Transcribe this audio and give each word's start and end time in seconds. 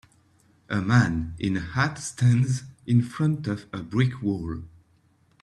A 0.67 0.81
man 0.81 1.35
in 1.37 1.55
a 1.55 1.59
hat 1.59 1.99
stands 1.99 2.63
in 2.87 3.03
front 3.03 3.45
of 3.45 3.67
a 3.71 3.83
brick 3.83 4.19
wall. 4.23 4.63